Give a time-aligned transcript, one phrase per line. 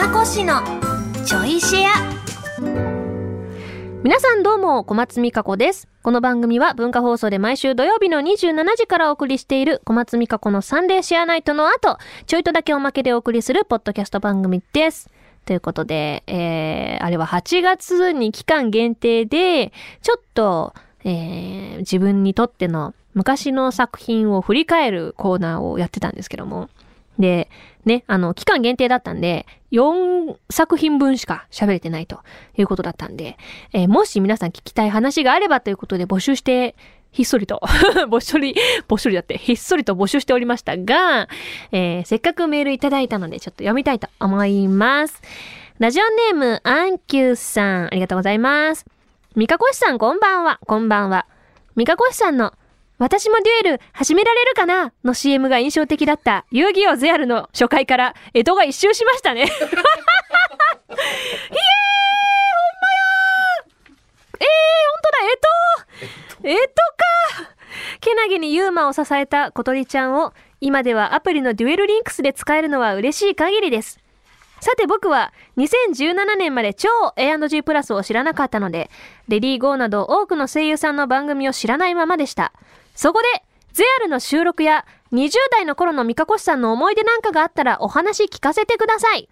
[0.00, 1.90] かこのちょいシェア
[4.02, 5.88] 皆さんどうも、小松美香子です。
[6.02, 15.10] この番組は文化放送で毎週土曜日の27時からお送りしている小松美香子のサンデーシェアナイトの後、ちょいとだけおまけでお送りするポッドキャスト番組です。
[15.44, 20.72] ということで、えー、あれは8月に期間限定で、ちょっと、
[21.04, 26.70] えー、自分にとっての昔の作品を振り返るコーナーをやってたんですけども、
[27.20, 27.48] で、
[27.84, 32.20] ね、あの、期間限定だったんで、4作品分しか喋れてないと
[32.56, 33.36] いうことだったんで、
[33.72, 36.74] えーもし皆さん聞きたい話があればということで募集して、
[37.12, 37.60] ひっそりと、
[38.08, 38.54] ぼっそり、
[38.86, 41.28] ぼっそりだって、ひっそりと募集しておりましたが、
[41.72, 45.20] えーせっかくメールいただいたので、ちょっと読みたいと思います。
[45.78, 48.84] ラジオネーム、アンキューさん、ありがとうございます。
[49.34, 51.26] ミカコシさん、こんばんは、こんばんは。
[51.74, 52.52] ミカコシさんの、
[53.00, 54.92] 私もデュエル始められるかな？
[55.04, 59.40] の CM が印象的だった遊戯王ゼアルの初回から、江戸が一周しましたね。
[59.40, 64.48] イエーほんまやーえー、
[64.90, 65.18] ほんとだ、
[66.44, 66.74] えとえと
[67.46, 67.54] か
[68.02, 73.98] けなげにユーマを支えた小鳥ちゃんを、今ではアプリのデュエルリンクスで使えるのは嬉しい限りです。
[74.60, 78.90] さて僕は2017年まで超 A&G プラスを知らなかったので、
[79.26, 82.52] レディーゴーなど多くの声優さんの番組を知らないままでした。
[83.00, 84.84] そこで、ゼアルの収録や
[85.14, 89.26] 20代の頃のミカコシさんの思い出なんかがあったらお話聞かせてください。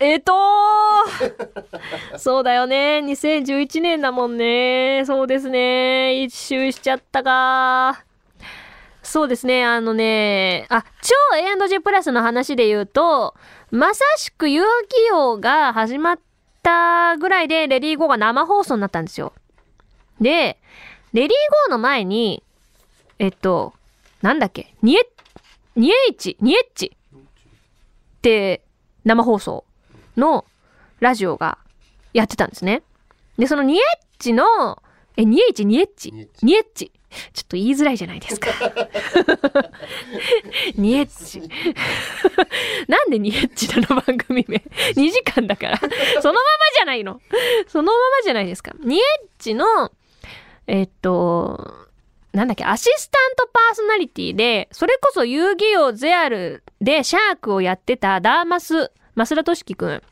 [0.00, 0.32] えっと
[2.18, 3.02] そうだよね。
[3.04, 5.04] 2011年だもんね。
[5.06, 6.24] そうですね。
[6.24, 8.02] 一周しちゃったか。
[9.04, 9.64] そうですね。
[9.64, 13.36] あのね、あ、超 A&G プラスの話で言うと、
[13.70, 16.18] まさしく遊戯王が始まっ
[16.64, 19.32] たぐらいでレディーゴーが生放送になったんですよ。
[20.20, 20.58] で、
[21.12, 22.42] レディーゴーの前に、
[23.18, 23.74] えっと、
[24.22, 25.00] なんだっけ、ニエ、
[25.76, 27.18] ニエイチ、ニエッチっ
[28.22, 28.62] て
[29.04, 29.64] 生放送
[30.16, 30.44] の
[31.00, 31.58] ラジオが
[32.14, 32.82] やってたんですね。
[33.38, 33.82] で、そのニエッ
[34.18, 34.82] チの、
[35.16, 36.12] え、ニエイチニエッチ？
[36.42, 36.90] ニエッチ。
[37.34, 38.48] ちょっと言いづらいじゃないですか。
[40.76, 41.40] ニエッチ。
[42.88, 45.76] なんでニエッチなの番組名？2時間だから。
[45.78, 46.40] そのまま
[46.74, 47.20] じゃないの。
[47.68, 48.72] そのままじゃないですか。
[48.80, 49.02] ニエッ
[49.38, 49.92] チの、
[50.72, 51.70] えっと、
[52.32, 60.02] なんだっけ、アシスタントパーソナリティで、それこそ遊戯王ゼアルでシャークをやってたダーマス、増田俊樹くん。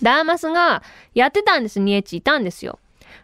[0.00, 2.78] ダーマスがやってたんです、ニエチいたんですよ。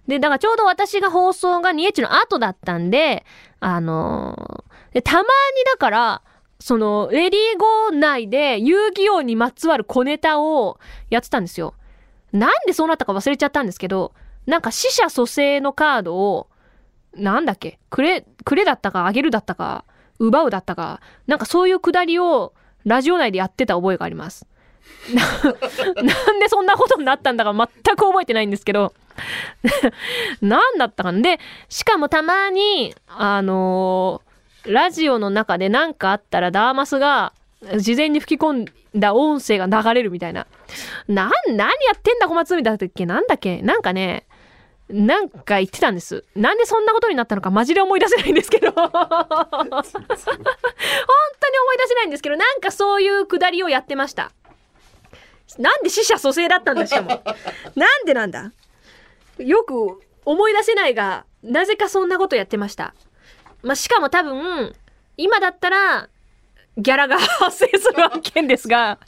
[0.06, 3.24] で、だからちょうど私が放送がニエチの後だったんで、
[3.58, 5.26] あのーでたまに
[5.72, 6.22] だから、
[6.58, 10.78] その、レディーゴー内で遊戯王にまつわる小ネタを
[11.10, 11.74] やってたんですよ。
[12.32, 14.12] なんでそうなったか忘れちゃったんですけど、
[14.46, 16.48] なんか死者蘇生のカードを、
[17.16, 19.84] なんだっけ、くれ、くれだったか、あげるだったか、
[20.18, 22.52] 奪うだったか、なんかそういうくだりを
[22.84, 24.46] ラジオ内でやってた覚えがあります。
[25.12, 27.66] なんでそんなことになったんだか全
[27.96, 28.94] く覚えてないんですけど、
[30.40, 31.20] なんだったかな？
[31.20, 34.26] で、しかもたまに、あのー
[34.72, 37.32] ラジオの中で何かあったらダーマスが
[37.78, 38.64] 事前に吹き込ん
[38.96, 40.48] だ音声が流れるみたいな。
[41.06, 43.62] なん、何やってんだ小松みたいだったっけなんだっけ？
[43.62, 44.25] なんかね、
[44.88, 46.24] なんか言ってたんです。
[46.36, 48.70] なんでそんなことになったのかマジで思い出せないんですけど。
[48.72, 49.32] 本当に思
[49.74, 49.82] い
[51.78, 54.30] 出せないんですけど、なんかそういうくだりをやってました。
[55.58, 57.22] なんで死者蘇生だったんだしかも。
[57.74, 58.52] なんでなんだ
[59.38, 62.94] よく思い出せないが、なぜかそんなことやってました。
[63.62, 64.74] まあ、しかも多分、
[65.16, 66.08] 今だったら、
[66.76, 68.98] ギャラが発生する案件ですが、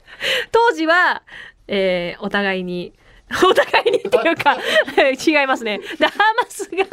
[0.51, 1.23] 当時は、
[1.67, 2.93] えーお互いに、
[3.45, 4.57] お互いにっていうか、
[5.25, 5.79] 違いますね。
[5.99, 6.85] ダーマスが、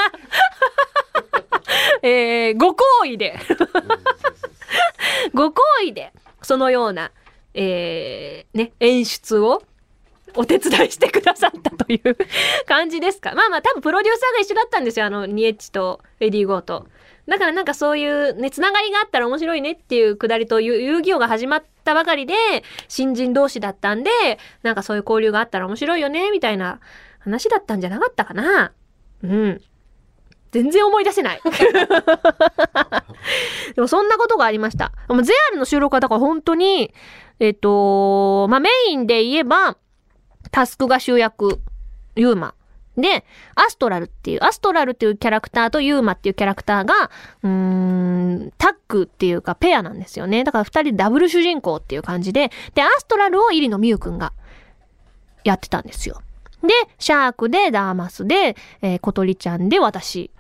[2.03, 3.39] えーご好意で、
[5.33, 7.11] ご好意で、そのような、
[7.55, 9.63] えーね、演出を、
[10.39, 12.17] お手伝いしてくださったという
[12.67, 13.33] 感じですか。
[13.35, 15.07] まあまあ多分プロデューサーが一緒だったんですよ。
[15.07, 16.87] あの、ニエッチとレディーゴーと。
[17.29, 22.35] だからなんかそういうね、つながりがあったら面白いねっていうくだりと遊遊戯王が始まったばかりで、
[22.89, 24.11] 新人同士だったんで、
[24.63, 26.81] なんかそういう交流があったら面白いよね、みたいな
[27.19, 28.73] 話だったんじゃなかったかな。
[29.23, 29.61] うん。
[30.53, 31.41] 全然思い出せない。
[33.75, 34.93] でもそんなことがありました。
[35.09, 36.95] もうゼアルの収録はだから本当に、
[37.41, 39.77] えっと、まあメインで言えば、
[40.53, 41.61] タスクが主役、
[42.15, 42.55] ユーマ。
[42.97, 47.11] で、アストラルっていう、アストラルっていうキャラクターとユーマっていうキャラクターが、
[47.43, 50.45] うーん、タッグっていうかペアなんですよね。
[50.45, 54.33] だから二人ダブル主人公っていう感じで、で、アストラルをイリのミュウくんが
[55.45, 56.23] やってたんですよ。
[56.63, 60.31] で、シャークでダーマスで、えー、小鳥ちゃんで私。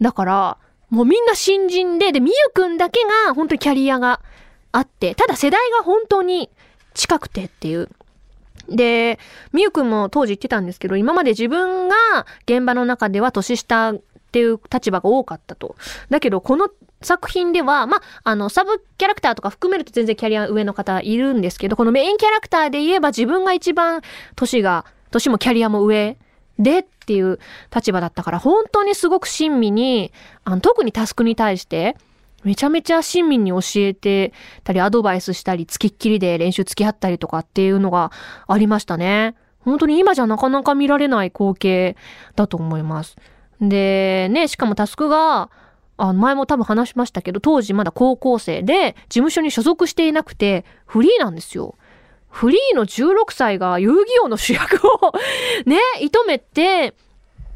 [0.00, 0.58] だから、
[0.90, 4.20] もうみんな新人で、で、ミユくんだけが本当にキャリアが
[4.72, 6.50] あって、ただ世代が本当に
[6.94, 7.88] 近くてっていう。
[8.68, 9.18] で、
[9.52, 11.94] みゆくんも当時言ってたんですけど、今まで自分が
[12.46, 14.00] 現場の中では年下っ
[14.32, 15.76] ていう立場が多かったと。
[16.10, 16.68] だけど、この
[17.02, 24.02] 作品では、まあ、あの、サブキャラクターとか含めると全然キャリア上の方いるんですけど、このメインキャラクターで言えば自分が一番
[24.34, 26.16] 年が、年もキャリアも上
[26.58, 27.38] でっていう
[27.74, 30.12] 立場だったから、本当にすごく親身に、
[30.44, 31.96] あの、特にタスクに対して、
[32.46, 34.32] めちゃめちゃ親身に教えて
[34.62, 38.12] たり、アドバイスしたり、付きっきりで練習付き合ったりとかっていうのが
[38.46, 39.34] ありましたね。
[39.58, 41.96] 本当に今じゃなかなか見られない光景
[42.36, 43.16] だと思います。
[43.60, 45.50] で、ね、しかもタスクが、
[45.96, 51.74] あ前も多分話しましたけど、当時まだ高校生で、事務所に所属していなくて、フリーなんですよ。
[52.30, 55.12] フリーの16歳が遊戯王の主役を
[55.66, 56.94] ね、射止めて、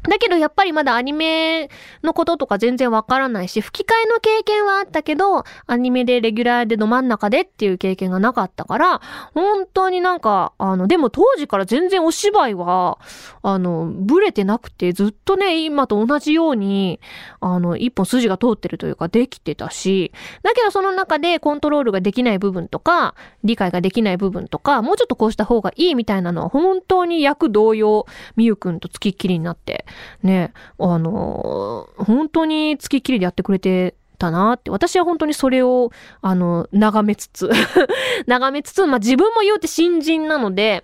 [0.03, 1.69] だけどやっぱりまだアニメ
[2.03, 9.01] のこととか全然わからないし、吹き替えの経験はあったけど、アニメでレギュラーでど真ん中でっていう経験がなかったから、
[9.33, 12.97] 本当になんか、あの、でも当時から全然お芝居は、
[13.43, 16.99] あの、ブレてなくて、ずっとね、今と同じように、
[17.39, 20.11] あの、一本筋が通ってるというかできてたし、
[20.41, 23.13] だけどその中でコントロールができない部分とか、
[23.43, 29.85] 理解ができない部分とか、もうちょっとこうした方がいいみたいなのは本当に役同様、みゆくんとつきっきりになって、
[30.23, 34.69] ね、あの、本当に付きっきりでやってくれてたなって。
[34.69, 35.91] 私は本当にそれを、
[36.21, 37.49] あの、眺めつつ
[38.27, 40.83] 眺めつつ、まあ、自分も言うて新人なので、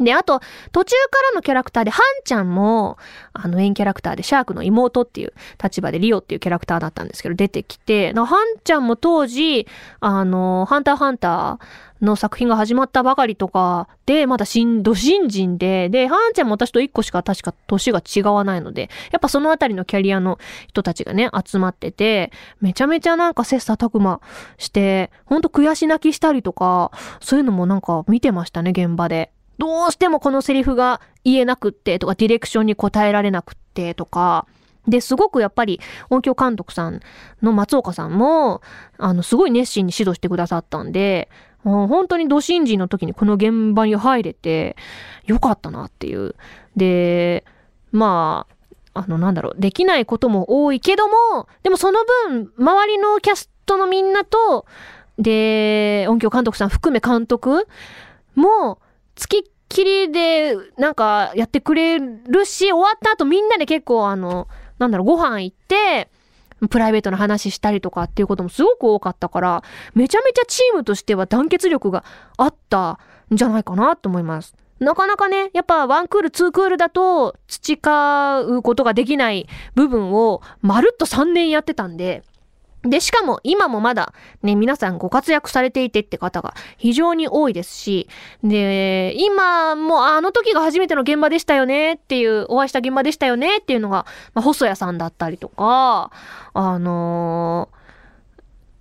[0.00, 0.40] で、あと、
[0.72, 2.98] 途中からのキャラクターで、ハンちゃんも、
[3.32, 9.66] あの、エンキャラクターで、シャークの妹っていう立場で、リオっていうキャラクターだったんですけど、出てきて、ハンちゃんも当時、
[10.00, 20.38] あの、ハンターハンターの作品が始まったばかりとかで、まだ新、ど新人で、で、ハンちゃんも私と1個しか確か年が違わないので、やっぱそのあたりのキャリアの
[20.68, 24.20] 人たちがね、集まってて、めちゃめちゃなんか切磋琢磨
[24.56, 29.30] して、ほんと悔し泣きしたりとか、そういうのもなんか見てましたね、現場で。
[29.60, 34.46] どうしてもこのセリフが言えなくってとか、ディレクションに答えられなくってとか、
[34.88, 37.00] で、すごくやっぱり音響監督さん
[37.42, 38.62] の松岡さんも、
[38.96, 41.28] あの、すごい熱心に指導してくださったんで、
[41.62, 44.76] もう本当に土新人の時にこの現場に入れて、
[45.26, 46.34] よかったなっていう。
[46.74, 47.44] で、
[47.92, 48.46] ま
[48.94, 54.64] あ、あの、なんだろう、できないことも多いけども、でもその分、周りのキャストのみんなと、
[55.18, 57.68] で、音響監督さん含め監督
[58.34, 58.78] も、
[59.20, 66.08] つきっきりでなんかやってくれるし、終わった後みんなで結構あの、なんだろう、ご飯行って、
[66.68, 69.62] プライベートな話したりとかっていうこともすごく多かったから、
[69.94, 72.04] めちゃめちゃチームとしては団結力が
[72.36, 72.98] あった
[73.32, 74.54] んじゃないかなと思います。
[74.78, 82.22] なかなかね、やっぱワンクール、ツークールだと培うことができない部分をまるっと3年やってたんで、
[82.82, 88.08] で、しかも今もまだね、皆さんご活躍されていてって方が非常に多いですし、
[88.42, 96.10] で、今もあの時が初めての現場でしたよねっていう、お会いした現場でしたよねっていうのが、まあ、細谷さんだったりとか、
[96.54, 97.68] あの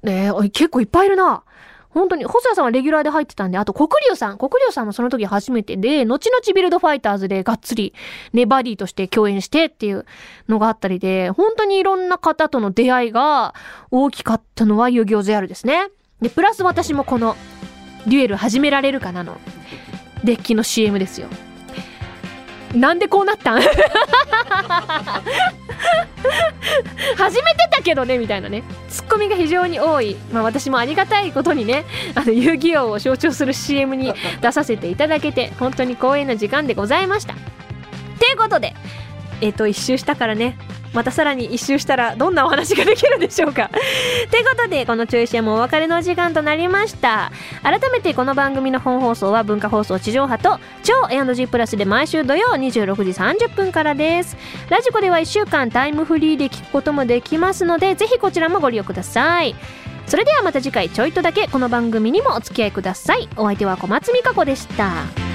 [0.04, 1.44] ー、ね結構いっぱいいるな。
[1.91, 7.94] 本当に、細谷さんはレギュラーで入ってたんで、あと国竜さん、国竜さんもその時初めてで、後々ビルドファイターズでがっつり、
[8.33, 10.06] ね、バディとして共演してっていう
[10.47, 13.56] のがあったりで、本当にいろんな方との出会いが
[13.89, 15.89] 大きかったのは遊戯王ゼアルですね。
[16.21, 17.36] で、プラス私もこの、
[18.06, 19.38] デュエル始められるかなの、
[20.23, 21.28] デッキの CM ですよ。
[22.76, 23.61] なんでこうなったん？
[27.18, 28.64] 始めてたけどねみたいなね。
[28.90, 31.85] ツッコミが非常に多い、まあ、私もありがたいことにね
[32.16, 37.33] あの遊戯王を象徴する CM に出させていただけて本当に光栄な時間でございました。
[37.33, 37.40] と
[38.26, 38.76] いうことで
[39.42, 40.58] えっ、と一周したからね。
[40.94, 43.69] またさらに一周したらどんなお話ができるでしょうか。
[44.31, 47.31] ということでこの「チョイシア」もお別れの時間となりました。
[47.62, 54.38] 改めてこの番組の本放送は文化放送地上波と超 A&G プラスで毎週土曜26時30分からです。
[54.69, 59.56] ラジコでは1週間タイムフリーで聞くこともできますのでぜひこちらもご利用ください。
[60.08, 63.30] それではまた次回ちょいとだけこの番組にもお付き合いください。
[63.38, 65.29] お相手は小松美香子でした。